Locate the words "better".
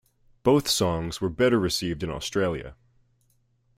1.29-1.59